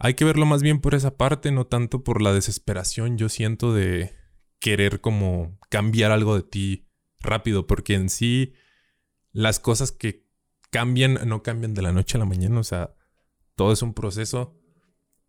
hay 0.00 0.14
que 0.14 0.24
verlo 0.24 0.46
más 0.46 0.62
bien 0.62 0.80
por 0.80 0.94
esa 0.94 1.16
parte, 1.16 1.52
no 1.52 1.66
tanto 1.66 2.02
por 2.02 2.22
la 2.22 2.32
desesperación, 2.32 3.18
yo 3.18 3.28
siento 3.28 3.74
de 3.74 4.14
querer 4.58 5.02
como 5.02 5.58
cambiar 5.68 6.10
algo 6.10 6.34
de 6.34 6.42
ti 6.42 6.88
rápido, 7.20 7.66
porque 7.66 7.94
en 7.94 8.08
sí 8.08 8.54
las 9.30 9.60
cosas 9.60 9.92
que 9.92 10.26
cambian 10.70 11.28
no 11.28 11.42
cambian 11.42 11.74
de 11.74 11.82
la 11.82 11.92
noche 11.92 12.16
a 12.16 12.20
la 12.20 12.24
mañana, 12.24 12.58
o 12.58 12.64
sea, 12.64 12.94
todo 13.56 13.72
es 13.72 13.82
un 13.82 13.92
proceso. 13.92 14.58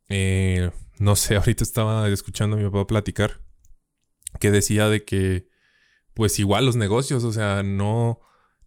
Eh, 0.08 0.72
no 1.00 1.18
sé, 1.18 1.36
ahorita 1.38 1.66
estaba 1.66 2.08
escuchando 2.08 2.56
a 2.56 2.60
mi 2.60 2.66
papá 2.70 2.88
platicar 2.88 3.42
que 4.40 4.52
decía 4.52 4.88
de 4.88 5.04
que, 5.04 5.50
pues 6.14 6.40
igual 6.40 6.66
los 6.66 6.78
negocios, 6.78 7.26
o 7.26 7.34
sea, 7.34 7.62
no, 7.62 8.22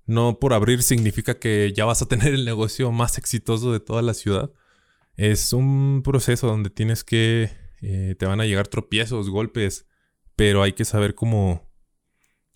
no 0.04 0.38
por 0.38 0.52
abrir 0.52 0.82
significa 0.82 1.38
que 1.38 1.72
ya 1.74 1.86
vas 1.86 2.02
a 2.02 2.08
tener 2.08 2.34
el 2.34 2.44
negocio 2.44 2.92
más 2.92 3.16
exitoso 3.16 3.72
de 3.72 3.80
toda 3.80 4.02
la 4.02 4.12
ciudad. 4.12 4.52
Es 5.16 5.52
un 5.52 6.02
proceso 6.02 6.46
donde 6.46 6.70
tienes 6.70 7.04
que, 7.04 7.50
eh, 7.80 8.16
te 8.18 8.26
van 8.26 8.40
a 8.40 8.46
llegar 8.46 8.68
tropiezos, 8.68 9.30
golpes, 9.30 9.86
pero 10.36 10.62
hay 10.62 10.72
que 10.72 10.84
saber 10.84 11.14
cómo 11.14 11.70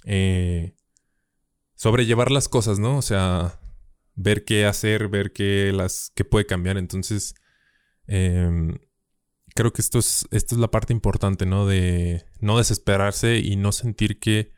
eh, 0.05 0.75
sobrellevar 1.75 2.31
las 2.31 2.49
cosas, 2.49 2.79
¿no? 2.79 2.99
O 2.99 3.03
sea, 3.03 3.61
ver 4.17 4.45
qué 4.45 4.67
hacer, 4.67 5.09
ver 5.09 5.33
qué, 5.33 5.73
las, 5.73 6.13
puede 6.31 6.47
cambiar. 6.47 6.77
Entonces, 6.77 7.35
em, 8.07 8.79
creo 9.55 9.73
que 9.73 9.83
esto 9.83 9.99
es, 10.01 10.27
esto 10.33 10.55
es 10.55 10.61
la 10.61 10.71
parte 10.71 10.93
importante, 10.93 11.47
¿no? 11.47 11.67
De 11.67 12.25
no 12.41 12.59
desesperarse 12.59 13.39
y 13.39 13.57
no 13.57 13.73
sentir 13.73 14.19
que 14.19 14.53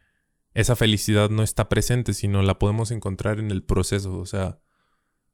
esa 0.54 0.76
felicidad 0.76 1.30
no 1.30 1.42
está 1.42 1.68
presente, 1.68 2.14
sino 2.14 2.42
la 2.42 2.58
podemos 2.58 2.90
encontrar 2.90 3.38
en 3.38 3.50
el 3.50 3.62
proceso. 3.62 4.18
O 4.18 4.26
sea, 4.26 4.60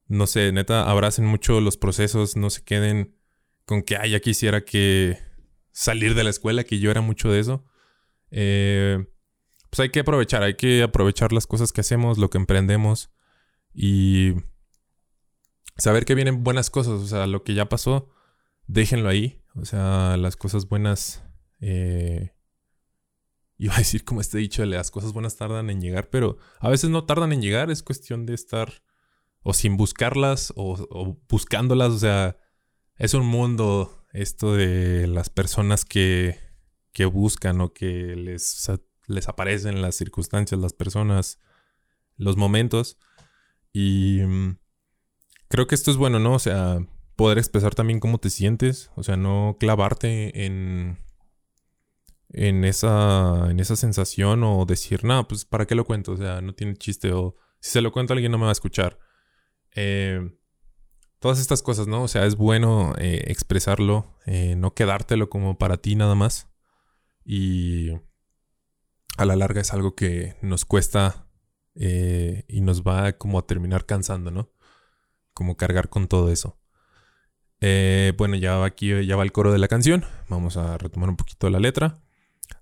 no 0.09 0.27
sé, 0.27 0.53
neta, 0.53 0.89
abracen 0.89 1.27
mucho 1.27 1.61
los 1.61 1.77
procesos, 1.77 2.37
no 2.37 2.51
se 2.51 2.63
queden 2.63 3.17
con 3.65 3.83
que, 3.83 3.97
ay, 3.97 4.11
ya 4.11 4.21
quisiera 4.21 4.65
que 4.65 5.19
salir 5.73 6.15
de 6.15 6.25
la 6.25 6.31
escuela, 6.31 6.65
que 6.65 6.79
yo 6.79 6.91
era 6.91 7.01
mucho 7.01 7.31
de 7.31 7.41
eso. 7.41 7.65
Eh, 8.31 9.07
pues 9.71 9.81
hay 9.81 9.91
que 9.91 10.01
aprovechar, 10.01 10.43
hay 10.43 10.55
que 10.55 10.83
aprovechar 10.83 11.33
las 11.33 11.47
cosas 11.47 11.73
que 11.73 11.81
hacemos, 11.81 12.19
lo 12.19 12.31
que 12.31 12.39
emprendemos 12.39 13.11
y 13.75 14.35
saber 15.77 16.05
que 16.05 16.15
vienen 16.15 16.45
buenas 16.45 16.71
cosas, 16.71 16.95
o 16.95 17.07
sea, 17.07 17.27
lo 17.27 17.43
que 17.43 17.55
ya 17.55 17.69
pasó, 17.69 18.09
déjenlo 18.67 19.09
ahí. 19.09 19.43
O 19.55 19.65
sea, 19.65 20.17
las 20.17 20.37
cosas 20.37 20.69
buenas... 20.69 21.23
Eh, 21.61 22.33
iba 23.59 23.75
a 23.75 23.79
decir 23.79 24.05
como 24.05 24.21
este 24.21 24.39
dicho, 24.39 24.65
las 24.65 24.91
cosas 24.91 25.13
buenas 25.13 25.37
tardan 25.37 25.71
en 25.71 25.81
llegar, 25.81 26.11
pero 26.11 26.39
a 26.61 26.69
veces 26.69 26.91
no 26.91 27.05
tardan 27.05 27.33
en 27.33 27.41
llegar, 27.41 27.71
es 27.71 27.83
cuestión 27.83 28.27
de 28.27 28.35
estar 28.35 28.83
o 29.49 29.53
sin 29.53 29.77
buscarlas 29.77 30.53
o, 30.57 31.17
buscándolas, 31.29 31.93
o 31.93 31.99
sea, 32.01 32.37
es 32.97 33.15
un 33.15 33.25
mundo 33.25 34.05
esto 34.13 34.55
de 34.55 35.07
las 35.07 35.31
personas 35.31 35.85
que, 35.85 36.41
que 36.93 37.05
buscan 37.05 37.61
o 37.61 37.73
que 37.73 38.17
les, 38.17 38.69
les 39.07 39.29
aparecen 39.29 39.83
las 39.83 39.95
circunstancias, 39.95 40.61
las 40.61 40.73
personas, 40.73 41.39
los 42.17 42.37
momentos. 42.37 42.99
Y 43.73 44.19
mm, 44.27 44.59
creo 45.47 45.69
que 45.69 45.77
esto 45.77 45.93
es 45.93 45.97
bueno, 45.97 46.19
¿no? 46.19 46.35
O 46.35 46.41
sea, 46.41 46.85
poder 47.15 47.39
expresar 47.39 47.73
también 47.73 48.01
cómo 48.01 48.19
te 48.19 48.31
sientes, 48.31 48.91
o 48.97 49.05
sea, 49.05 49.17
no 49.17 49.59
clavarte 49.61 50.45
en, 50.45 50.99
en 52.31 52.65
esa, 52.65 53.49
en 53.49 53.61
esa 53.61 53.77
sensación 53.77 54.43
o 54.43 54.67
decir, 54.67 55.05
no, 55.05 55.29
pues 55.29 55.45
¿para 55.45 55.67
qué 55.67 55.77
lo 55.77 55.85
cuento? 55.85 56.15
O 56.15 56.17
sea, 56.17 56.41
no 56.41 56.53
tiene 56.53 56.75
chiste 56.75 57.13
o 57.13 57.37
si 57.61 57.71
se 57.71 57.81
lo 57.81 57.93
cuento 57.93 58.13
alguien 58.13 58.33
no 58.33 58.39
me 58.39 58.45
va 58.45 58.51
a 58.51 58.53
escuchar. 58.53 59.06
Eh, 59.77 60.31
todas 61.21 61.39
estas 61.39 61.63
cosas, 61.63 61.87
¿no? 61.87 62.03
O 62.03 62.09
sea, 62.09 62.25
es 62.27 62.35
bueno 62.35 62.95
eh, 62.99 63.25
expresarlo, 63.29 64.17
eh, 64.25 64.57
no 64.57 64.75
quedártelo 64.75 65.31
como 65.31 65.59
para 65.59 65.77
ti 65.77 65.95
nada 65.95 66.15
más. 66.17 66.49
Y 67.25 67.91
a 69.19 69.25
la 69.27 69.37
larga 69.37 69.61
es 69.61 69.73
algo 69.73 69.95
que 69.95 70.37
nos 70.43 70.65
cuesta 70.65 71.23
y 71.79 72.63
nos 72.63 72.85
va 72.85 73.13
como 73.13 73.39
a 73.39 73.47
terminar 73.47 73.85
cansando, 73.85 74.31
¿no? 74.31 74.51
Como 75.35 75.59
cargar 75.59 75.91
con 75.91 76.09
todo 76.09 76.33
eso. 76.33 76.59
bueno, 78.17 78.37
ya 78.37 78.65
aquí, 78.65 79.05
ya 79.07 79.17
va 79.17 79.25
el 79.25 79.33
coro 79.33 79.53
de 79.53 79.59
la 79.59 79.69
canción. 79.69 80.05
Vamos 80.31 80.57
a 80.57 80.79
retomar 80.79 81.11
un 81.11 81.17
poquito 81.17 81.51
la 81.51 81.61
letra. 81.61 82.01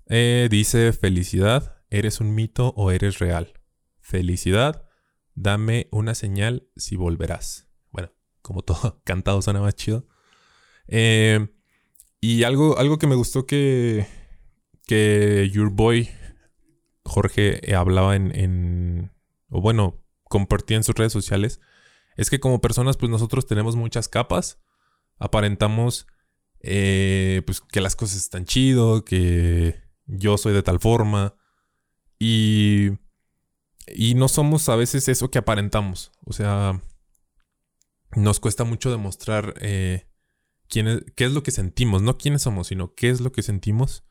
dice, 0.09 0.92
felicidad, 0.92 1.76
¿eres 1.90 2.21
un 2.21 2.35
mito 2.35 2.73
o 2.76 2.90
eres 2.90 3.21
real? 3.21 3.52
Felicidad, 4.00 4.84
Dame 5.35 5.88
una 5.91 6.14
señal 6.14 6.69
si 6.76 6.97
volverás. 6.97 7.69
Bueno, 7.91 8.12
como 8.43 8.62
todo 8.62 9.00
cantado 9.05 9.43
suena 9.43 9.61
más 9.61 9.75
chido. 9.75 10.07
Eh, 10.88 11.49
y 12.21 12.45
algo, 12.45 12.79
algo 12.79 12.99
que 12.99 13.07
me 13.07 13.14
gustó 13.14 13.47
que, 13.47 14.07
que 14.87 15.50
Your 15.53 15.71
Boy 15.71 16.09
Jorge 17.05 17.71
eh, 17.71 17.75
hablaba 17.75 18.17
en, 18.17 19.12
o 19.50 19.61
bueno, 19.61 20.03
compartía 20.25 20.76
en 20.76 20.85
sus 20.85 20.95
redes 20.95 21.12
sociales, 21.12 21.61
es 22.17 22.31
que 22.31 22.41
como 22.41 22.61
personas 22.61 22.97
pues 22.97 23.11
nosotros 23.11 23.47
tenemos 23.47 23.76
muchas 23.76 24.09
capas, 24.09 24.59
aparentamos 25.19 26.07
eh, 26.61 27.43
pues 27.45 27.61
que 27.61 27.81
las 27.81 27.95
cosas 27.95 28.17
están 28.17 28.47
chido, 28.47 29.05
que 29.05 29.83
yo 30.07 30.38
soy 30.38 30.55
de 30.55 30.62
tal 30.62 30.81
forma 30.81 31.37
y 32.19 32.93
y 33.87 34.14
no 34.14 34.29
somos 34.29 34.69
a 34.69 34.76
veces 34.76 35.09
eso 35.09 35.31
que 35.31 35.38
aparentamos. 35.38 36.12
O 36.25 36.33
sea, 36.33 36.83
nos 38.17 38.41
cuesta 38.41 38.64
mucho 38.64 38.91
demostrar 38.91 39.55
eh, 39.61 40.09
quién 40.69 41.05
qué 41.17 41.25
es 41.25 41.33
lo 41.33 41.43
que 41.43 41.50
sentimos. 41.50 42.03
No 42.03 42.19
quiénes 42.19 42.43
somos, 42.43 42.69
sino 42.69 42.95
qué 42.95 43.11
es 43.11 43.21
lo 43.21 43.33
que 43.33 43.43
sentimos. 43.43 44.05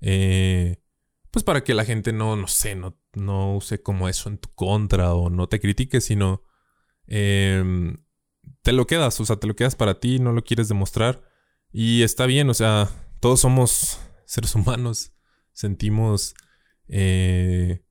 Eh, 0.00 0.82
pues 1.30 1.44
para 1.44 1.64
que 1.64 1.74
la 1.74 1.84
gente 1.84 2.12
no, 2.12 2.36
no 2.36 2.46
sé, 2.46 2.76
no, 2.76 3.00
no 3.14 3.56
use 3.56 3.82
como 3.82 4.08
eso 4.08 4.28
en 4.28 4.38
tu 4.38 4.48
contra 4.50 5.14
o 5.14 5.30
no 5.30 5.48
te 5.48 5.60
critique, 5.60 6.00
sino 6.00 6.44
em, 7.06 8.04
te 8.62 8.72
lo 8.72 8.86
quedas, 8.86 9.18
o 9.20 9.24
sea, 9.24 9.36
te 9.36 9.46
lo 9.46 9.56
quedas 9.56 9.74
para 9.74 9.98
ti, 9.98 10.20
no 10.20 10.32
lo 10.32 10.44
quieres 10.44 10.68
demostrar. 10.68 11.22
Y 11.72 12.02
está 12.02 12.26
bien, 12.26 12.50
o 12.50 12.54
sea, 12.54 12.88
todos 13.20 13.40
somos 13.40 13.98
seres 14.26 14.54
humanos, 14.54 15.12
sentimos 15.52 16.34
eh, 16.88 17.83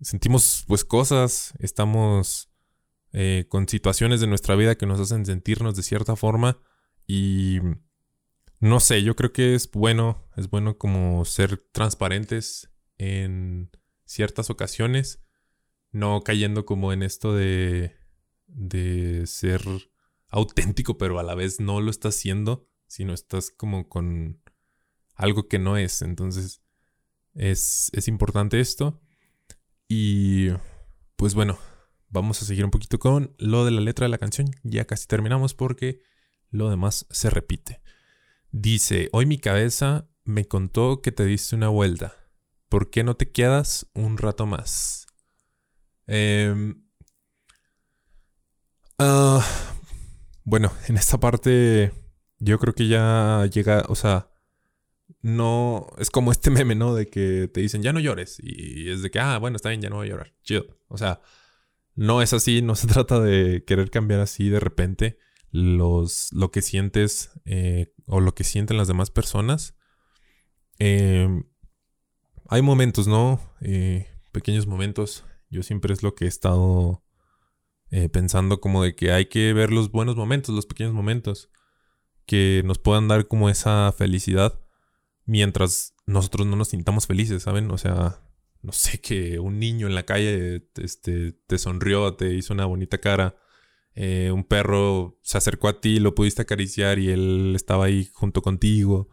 sentimos 0.00 0.64
pues 0.66 0.84
cosas, 0.84 1.54
estamos 1.58 2.50
eh, 3.12 3.46
con 3.48 3.68
situaciones 3.68 4.20
de 4.20 4.26
nuestra 4.26 4.54
vida 4.54 4.76
que 4.76 4.86
nos 4.86 5.00
hacen 5.00 5.24
sentirnos 5.24 5.76
de 5.76 5.82
cierta 5.82 6.16
forma 6.16 6.60
y 7.06 7.58
no 8.60 8.80
sé, 8.80 9.02
yo 9.02 9.16
creo 9.16 9.32
que 9.32 9.54
es 9.54 9.70
bueno, 9.70 10.28
es 10.36 10.50
bueno 10.50 10.78
como 10.78 11.24
ser 11.24 11.58
transparentes 11.72 12.70
en 12.98 13.70
ciertas 14.04 14.50
ocasiones, 14.50 15.22
no 15.92 16.22
cayendo 16.22 16.66
como 16.66 16.92
en 16.92 17.02
esto 17.02 17.34
de, 17.34 17.96
de 18.46 19.26
ser 19.26 19.62
auténtico, 20.28 20.98
pero 20.98 21.18
a 21.18 21.22
la 21.22 21.34
vez 21.34 21.60
no 21.60 21.80
lo 21.80 21.90
estás 21.90 22.16
haciendo, 22.16 22.68
sino 22.86 23.14
estás 23.14 23.50
como 23.50 23.88
con 23.88 24.42
algo 25.14 25.48
que 25.48 25.58
no 25.58 25.76
es. 25.76 26.02
Entonces, 26.02 26.62
es, 27.34 27.90
es 27.92 28.08
importante 28.08 28.60
esto. 28.60 29.00
Y 29.88 30.50
pues 31.16 31.34
bueno, 31.34 31.58
vamos 32.10 32.42
a 32.42 32.44
seguir 32.44 32.64
un 32.64 32.70
poquito 32.70 32.98
con 32.98 33.34
lo 33.38 33.64
de 33.64 33.70
la 33.70 33.80
letra 33.80 34.04
de 34.04 34.10
la 34.10 34.18
canción. 34.18 34.50
Ya 34.62 34.84
casi 34.84 35.06
terminamos 35.06 35.54
porque 35.54 36.02
lo 36.50 36.70
demás 36.70 37.06
se 37.10 37.30
repite. 37.30 37.80
Dice, 38.50 39.08
hoy 39.12 39.26
mi 39.26 39.38
cabeza 39.38 40.08
me 40.24 40.46
contó 40.46 41.00
que 41.02 41.12
te 41.12 41.24
diste 41.24 41.56
una 41.56 41.68
vuelta. 41.68 42.14
¿Por 42.68 42.90
qué 42.90 43.02
no 43.02 43.16
te 43.16 43.30
quedas 43.30 43.90
un 43.94 44.18
rato 44.18 44.46
más? 44.46 45.06
Em, 46.06 46.82
ah, 48.98 49.44
bueno, 50.44 50.72
en 50.88 50.96
esta 50.96 51.18
parte 51.18 51.92
yo 52.38 52.58
creo 52.58 52.74
que 52.74 52.88
ya 52.88 53.46
llega, 53.50 53.84
o 53.88 53.94
sea, 53.94 54.30
no 55.22 55.86
es 55.98 56.10
como 56.10 56.32
este 56.32 56.50
meme, 56.50 56.74
¿no? 56.74 56.94
De 56.94 57.06
que 57.06 57.48
te 57.48 57.60
dicen, 57.60 57.82
ya 57.82 57.92
no 57.92 58.00
llores. 58.00 58.38
Y 58.42 58.90
es 58.90 59.02
de 59.02 59.10
que, 59.10 59.20
ah, 59.20 59.38
bueno, 59.38 59.56
está 59.56 59.70
bien, 59.70 59.80
ya 59.80 59.90
no 59.90 59.96
voy 59.96 60.08
a 60.08 60.10
llorar. 60.10 60.34
Chido. 60.42 60.66
O 60.88 60.98
sea, 60.98 61.20
no 61.94 62.22
es 62.22 62.32
así, 62.32 62.62
no 62.62 62.74
se 62.74 62.86
trata 62.88 63.20
de 63.20 63.64
querer 63.66 63.90
cambiar 63.90 64.20
así 64.20 64.48
de 64.48 64.60
repente 64.60 65.18
los, 65.50 66.32
lo 66.32 66.50
que 66.50 66.62
sientes 66.62 67.30
eh, 67.44 67.94
o 68.06 68.20
lo 68.20 68.34
que 68.34 68.44
sienten 68.44 68.76
las 68.76 68.88
demás 68.88 69.10
personas. 69.10 69.74
Em, 70.78 71.44
hay 72.48 72.62
momentos, 72.62 73.08
¿no? 73.08 73.40
Eh, 73.60 74.06
pequeños 74.32 74.66
momentos. 74.66 75.24
Yo 75.50 75.62
siempre 75.62 75.92
es 75.92 76.02
lo 76.02 76.14
que 76.14 76.26
he 76.26 76.28
estado 76.28 77.02
eh, 77.90 78.08
pensando 78.08 78.60
como 78.60 78.82
de 78.82 78.94
que 78.94 79.12
hay 79.12 79.26
que 79.26 79.52
ver 79.52 79.72
los 79.72 79.90
buenos 79.90 80.16
momentos, 80.16 80.54
los 80.54 80.66
pequeños 80.66 80.92
momentos 80.92 81.50
que 82.26 82.62
nos 82.64 82.78
puedan 82.78 83.08
dar 83.08 83.26
como 83.26 83.48
esa 83.48 83.92
felicidad 83.96 84.60
mientras 85.28 85.94
nosotros 86.06 86.46
no 86.46 86.56
nos 86.56 86.68
sintamos 86.68 87.06
felices, 87.06 87.42
¿saben? 87.42 87.70
O 87.70 87.78
sea, 87.78 88.22
no 88.62 88.72
sé, 88.72 89.00
que 89.00 89.38
un 89.38 89.58
niño 89.60 89.86
en 89.86 89.94
la 89.94 90.04
calle 90.04 90.68
este, 90.76 91.32
te 91.46 91.58
sonrió, 91.58 92.14
te 92.14 92.34
hizo 92.34 92.54
una 92.54 92.64
bonita 92.64 92.98
cara, 92.98 93.36
eh, 93.94 94.30
un 94.32 94.44
perro 94.44 95.18
se 95.22 95.38
acercó 95.38 95.68
a 95.68 95.80
ti, 95.80 96.00
lo 96.00 96.14
pudiste 96.14 96.42
acariciar 96.42 96.98
y 96.98 97.10
él 97.10 97.52
estaba 97.54 97.84
ahí 97.86 98.08
junto 98.12 98.42
contigo. 98.42 99.10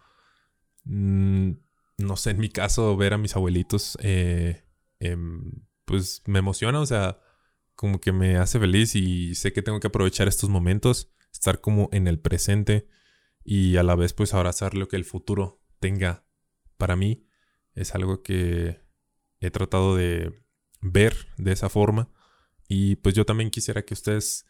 Mm, 0.85 1.51
no 1.97 2.15
sé, 2.17 2.31
en 2.31 2.39
mi 2.39 2.49
caso, 2.49 2.95
ver 2.97 3.13
a 3.13 3.17
mis 3.17 3.35
abuelitos, 3.35 3.97
eh, 4.01 4.63
em, 4.99 5.51
pues 5.85 6.23
me 6.27 6.39
emociona, 6.39 6.79
o 6.79 6.85
sea, 6.85 7.19
como 7.75 7.99
que 7.99 8.11
me 8.13 8.37
hace 8.37 8.59
feliz 8.59 8.95
y 8.95 9.35
sé 9.35 9.53
que 9.53 9.61
tengo 9.61 9.79
que 9.81 9.87
aprovechar 9.87 10.27
estos 10.27 10.49
momentos, 10.49 11.11
estar 11.33 11.61
como 11.61 11.89
en 11.91 12.07
el 12.07 12.19
presente 12.19 12.87
y 13.43 13.77
a 13.77 13.83
la 13.83 13.95
vez 13.95 14.13
pues 14.13 14.33
abrazar 14.33 14.75
lo 14.75 14.87
que 14.87 14.95
el 14.97 15.05
futuro 15.05 15.64
tenga 15.79 16.25
para 16.77 16.95
mí. 16.95 17.25
Es 17.73 17.95
algo 17.95 18.23
que 18.23 18.81
he 19.39 19.51
tratado 19.51 19.95
de 19.95 20.45
ver 20.81 21.27
de 21.37 21.51
esa 21.51 21.69
forma. 21.69 22.09
Y 22.67 22.95
pues 22.97 23.15
yo 23.15 23.25
también 23.25 23.51
quisiera 23.51 23.83
que 23.83 23.93
ustedes 23.93 24.45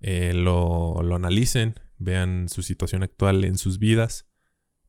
eh, 0.00 0.32
lo, 0.34 1.02
lo, 1.02 1.16
analicen, 1.16 1.74
vean 1.96 2.48
su 2.48 2.62
situación 2.62 3.02
actual 3.02 3.44
en 3.44 3.58
sus 3.58 3.78
vidas 3.78 4.28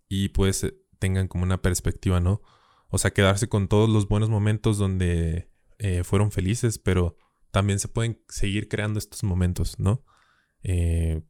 y 0.07 0.29
pues 0.29 0.63
eh, 0.63 0.75
tengan 1.00 1.27
como 1.27 1.43
una 1.43 1.62
perspectiva, 1.62 2.19
¿no? 2.19 2.41
O 2.89 2.98
sea, 2.98 3.12
quedarse 3.12 3.50
con 3.50 3.67
todos 3.67 3.89
los 3.89 4.07
buenos 4.07 4.29
momentos 4.29 4.77
donde 4.77 5.50
eh, 5.79 6.03
fueron 6.03 6.31
felices, 6.31 6.77
pero 6.77 7.17
también 7.51 7.79
se 7.79 7.88
pueden 7.88 8.21
seguir 8.27 8.67
creando 8.67 9.00
estos 9.00 9.24
momentos, 9.24 9.79
¿no? 9.79 10.05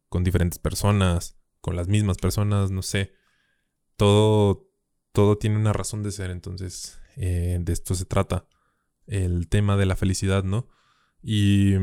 con 0.09 0.23
diferentes 0.23 0.57
personas, 0.57 1.37
con 1.61 1.75
las 1.75 1.87
mismas 1.87 2.17
personas, 2.17 2.71
no 2.71 2.81
sé 2.81 3.13
todo, 3.99 4.71
todo 5.11 5.37
tiene 5.37 5.57
una 5.57 5.73
razón 5.73 6.03
de 6.03 6.13
ser, 6.13 6.31
entonces 6.31 6.99
eh, 7.17 7.57
de 7.59 7.73
esto 7.73 7.95
se 7.95 8.05
trata 8.05 8.47
el 9.07 9.49
tema 9.49 9.75
de 9.75 9.85
la 9.85 9.97
felicidad, 9.97 10.45
¿no? 10.45 10.69
Y 11.21 11.73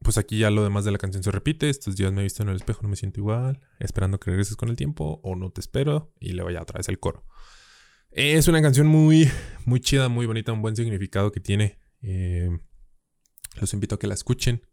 pues 0.00 0.18
aquí 0.18 0.38
ya 0.38 0.50
lo 0.50 0.62
demás 0.62 0.84
de 0.84 0.90
la 0.90 0.98
canción 0.98 1.22
se 1.22 1.30
repite, 1.30 1.70
estos 1.70 1.96
días 1.96 2.12
me 2.12 2.20
he 2.20 2.24
visto 2.24 2.42
en 2.42 2.50
el 2.50 2.56
espejo, 2.56 2.82
no 2.82 2.90
me 2.90 2.96
siento 2.96 3.20
igual, 3.20 3.60
esperando 3.78 4.20
que 4.20 4.30
regreses 4.30 4.56
con 4.56 4.68
el 4.68 4.76
tiempo 4.76 5.20
o 5.22 5.34
no 5.34 5.50
te 5.50 5.62
espero 5.62 6.12
y 6.20 6.32
le 6.32 6.42
vaya 6.42 6.60
otra 6.60 6.76
vez 6.78 6.90
el 6.90 6.98
coro. 6.98 7.24
Es 8.10 8.46
una 8.46 8.60
canción 8.60 8.86
muy, 8.86 9.30
muy 9.64 9.80
chida, 9.80 10.10
muy 10.10 10.26
bonita, 10.26 10.52
un 10.52 10.60
buen 10.60 10.76
significado 10.76 11.32
que 11.32 11.40
tiene. 11.40 11.78
Eh, 12.02 12.50
los 13.58 13.72
invito 13.72 13.94
a 13.94 13.98
que 13.98 14.06
la 14.06 14.12
escuchen. 14.12 14.66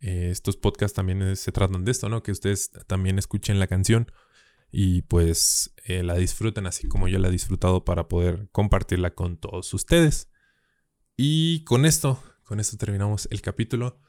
Eh, 0.00 0.30
estos 0.30 0.56
podcasts 0.56 0.96
también 0.96 1.36
se 1.36 1.52
tratan 1.52 1.84
de 1.84 1.90
esto, 1.90 2.08
¿no? 2.08 2.22
Que 2.22 2.32
ustedes 2.32 2.70
también 2.86 3.18
escuchen 3.18 3.58
la 3.58 3.66
canción 3.66 4.10
y 4.70 5.02
pues 5.02 5.74
eh, 5.84 6.02
la 6.02 6.14
disfruten 6.14 6.66
así 6.66 6.88
como 6.88 7.08
yo 7.08 7.18
la 7.18 7.28
he 7.28 7.32
disfrutado 7.32 7.84
para 7.84 8.08
poder 8.08 8.48
compartirla 8.52 9.14
con 9.14 9.38
todos 9.38 9.72
ustedes. 9.74 10.30
Y 11.16 11.64
con 11.64 11.84
esto, 11.84 12.22
con 12.44 12.60
esto 12.60 12.76
terminamos 12.76 13.28
el 13.30 13.40
capítulo. 13.40 14.00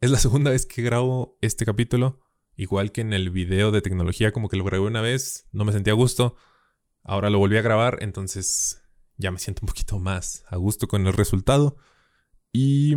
Es 0.00 0.10
la 0.10 0.18
segunda 0.18 0.50
vez 0.50 0.66
que 0.66 0.82
grabo 0.82 1.38
este 1.40 1.64
capítulo. 1.64 2.20
Igual 2.56 2.90
que 2.90 3.02
en 3.02 3.12
el 3.12 3.30
video 3.30 3.70
de 3.70 3.80
tecnología, 3.82 4.32
como 4.32 4.48
que 4.48 4.56
lo 4.56 4.64
grabé 4.64 4.84
una 4.84 5.00
vez, 5.00 5.46
no 5.52 5.64
me 5.64 5.72
sentía 5.72 5.92
a 5.92 5.96
gusto. 5.96 6.36
Ahora 7.04 7.30
lo 7.30 7.38
volví 7.38 7.56
a 7.56 7.62
grabar, 7.62 7.98
entonces 8.00 8.82
ya 9.16 9.30
me 9.30 9.38
siento 9.38 9.62
un 9.62 9.68
poquito 9.68 9.98
más 9.98 10.44
a 10.48 10.56
gusto 10.56 10.88
con 10.88 11.06
el 11.06 11.12
resultado. 11.12 11.76
Y 12.52 12.96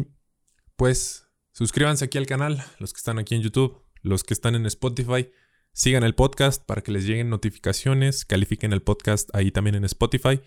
pues 0.75 1.27
suscríbanse 1.51 2.05
aquí 2.05 2.17
al 2.17 2.25
canal, 2.25 2.63
los 2.79 2.91
que 2.91 2.97
están 2.97 3.19
aquí 3.19 3.35
en 3.35 3.43
YouTube, 3.43 3.83
los 4.01 4.23
que 4.23 4.33
están 4.33 4.55
en 4.55 4.65
Spotify. 4.65 5.31
Sigan 5.73 6.03
el 6.03 6.15
podcast 6.15 6.65
para 6.65 6.81
que 6.81 6.91
les 6.91 7.05
lleguen 7.05 7.29
notificaciones. 7.29 8.25
Califiquen 8.25 8.73
el 8.73 8.81
podcast 8.81 9.33
ahí 9.33 9.51
también 9.51 9.75
en 9.75 9.85
Spotify 9.85 10.41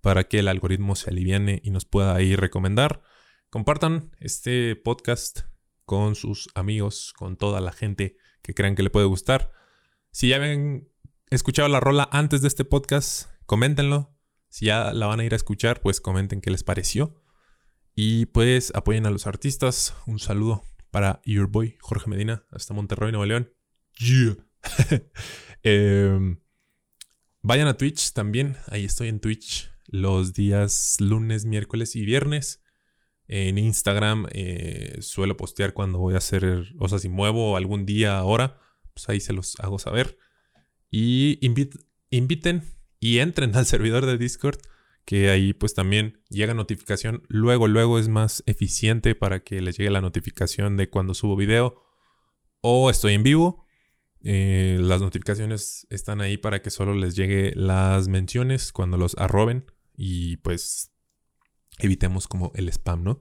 para 0.00 0.24
que 0.24 0.38
el 0.38 0.48
algoritmo 0.48 0.96
se 0.96 1.10
aliviane 1.10 1.60
y 1.62 1.70
nos 1.70 1.84
pueda 1.84 2.14
ahí 2.14 2.36
recomendar. 2.36 3.02
Compartan 3.50 4.16
este 4.18 4.74
podcast 4.76 5.40
con 5.84 6.14
sus 6.14 6.48
amigos, 6.54 7.12
con 7.16 7.36
toda 7.36 7.60
la 7.60 7.72
gente 7.72 8.16
que 8.40 8.54
crean 8.54 8.74
que 8.74 8.82
le 8.82 8.90
puede 8.90 9.06
gustar. 9.06 9.52
Si 10.10 10.28
ya 10.28 10.36
habían 10.36 10.88
escuchado 11.30 11.68
la 11.68 11.80
rola 11.80 12.08
antes 12.10 12.40
de 12.40 12.48
este 12.48 12.64
podcast, 12.64 13.30
coméntenlo. 13.46 14.16
Si 14.48 14.66
ya 14.66 14.92
la 14.92 15.06
van 15.06 15.20
a 15.20 15.24
ir 15.24 15.34
a 15.34 15.36
escuchar, 15.36 15.82
pues 15.82 16.00
comenten 16.00 16.40
qué 16.40 16.50
les 16.50 16.64
pareció. 16.64 17.22
Y 17.94 18.26
pues 18.26 18.72
apoyen 18.74 19.06
a 19.06 19.10
los 19.10 19.26
artistas. 19.26 19.94
Un 20.06 20.18
saludo 20.18 20.62
para 20.90 21.20
Your 21.24 21.46
Boy, 21.46 21.76
Jorge 21.80 22.08
Medina, 22.08 22.44
hasta 22.50 22.74
Monterrey, 22.74 23.12
Nuevo 23.12 23.26
León. 23.26 23.52
Yeah. 23.98 24.51
Em, 25.64 26.40
vayan 27.40 27.68
a 27.68 27.76
Twitch 27.76 28.12
también. 28.12 28.56
Ahí 28.66 28.84
estoy 28.84 29.08
en 29.08 29.20
Twitch 29.20 29.70
los 29.86 30.32
días 30.32 30.96
lunes, 30.98 31.44
miércoles 31.44 31.94
y 31.94 32.04
viernes. 32.04 32.62
En 33.28 33.58
Instagram 33.58 34.26
eh, 34.32 34.98
suelo 35.00 35.36
postear 35.36 35.72
cuando 35.72 35.98
voy 35.98 36.14
a 36.14 36.18
hacer, 36.18 36.74
o 36.78 36.88
sea, 36.88 36.98
si 36.98 37.08
muevo 37.08 37.56
algún 37.56 37.86
día 37.86 38.18
ahora, 38.18 38.60
pues 38.92 39.08
ahí 39.08 39.20
se 39.20 39.32
los 39.32 39.58
hago 39.60 39.78
saber. 39.78 40.18
Y 40.90 41.38
inviten 42.10 42.62
y 43.00 43.18
entren 43.18 43.56
al 43.56 43.66
servidor 43.66 44.06
de 44.06 44.18
Discord, 44.18 44.58
que 45.04 45.30
ahí 45.30 45.52
pues 45.52 45.74
también 45.74 46.20
llega 46.28 46.54
notificación. 46.54 47.22
Luego, 47.28 47.68
luego 47.68 47.98
es 47.98 48.08
más 48.08 48.42
eficiente 48.46 49.14
para 49.14 49.40
que 49.40 49.60
les 49.60 49.76
llegue 49.76 49.90
la 49.90 50.00
notificación 50.00 50.76
de 50.76 50.90
cuando 50.90 51.14
subo 51.14 51.36
video 51.36 51.82
o 52.60 52.90
estoy 52.90 53.14
en 53.14 53.22
vivo. 53.22 53.64
Eh, 54.24 54.78
las 54.80 55.00
notificaciones 55.00 55.86
están 55.90 56.20
ahí 56.20 56.36
para 56.36 56.62
que 56.62 56.70
solo 56.70 56.94
les 56.94 57.16
llegue 57.16 57.52
las 57.56 58.08
menciones 58.08 58.72
cuando 58.72 58.96
los 58.96 59.16
arroben 59.18 59.66
y 59.96 60.36
pues 60.38 60.92
evitemos 61.78 62.28
como 62.28 62.52
el 62.54 62.68
spam, 62.68 63.02
¿no? 63.02 63.20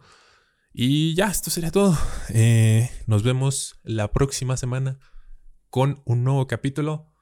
Y 0.74 1.16
ya, 1.16 1.28
esto 1.28 1.50
sería 1.50 1.72
todo. 1.72 1.98
Eh, 2.30 2.90
nos 3.08 3.24
vemos 3.24 3.80
la 3.84 4.12
próxima 4.12 4.56
semana 4.58 5.00
con 5.70 6.02
un 6.06 6.24
nuevo 6.24 6.48
capítulo. 6.48 7.14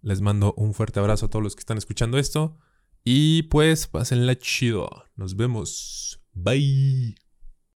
Les 0.00 0.20
mando 0.20 0.54
un 0.56 0.74
fuerte 0.74 1.00
abrazo 1.00 1.26
a 1.26 1.30
todos 1.30 1.42
los 1.42 1.54
que 1.54 1.60
están 1.60 1.78
escuchando 1.78 2.18
esto. 2.18 2.58
Y 3.04 3.44
pues 3.44 3.86
pásenla 3.86 4.36
chido. 4.36 5.04
Nos 5.16 5.36
vemos. 5.36 6.22
Bye. 6.32 7.23